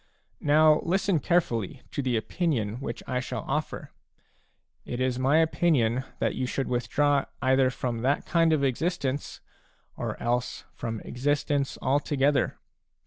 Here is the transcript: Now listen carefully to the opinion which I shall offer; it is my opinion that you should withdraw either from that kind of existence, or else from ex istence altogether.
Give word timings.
Now 0.39 0.79
listen 0.81 1.19
carefully 1.19 1.83
to 1.91 2.01
the 2.01 2.17
opinion 2.17 2.79
which 2.81 3.03
I 3.05 3.19
shall 3.19 3.45
offer; 3.47 3.91
it 4.83 4.99
is 4.99 5.19
my 5.19 5.37
opinion 5.37 6.03
that 6.17 6.33
you 6.33 6.47
should 6.47 6.67
withdraw 6.67 7.25
either 7.39 7.69
from 7.69 8.01
that 8.01 8.25
kind 8.25 8.51
of 8.51 8.63
existence, 8.63 9.41
or 9.95 10.19
else 10.19 10.63
from 10.73 11.03
ex 11.05 11.21
istence 11.25 11.77
altogether. 11.83 12.57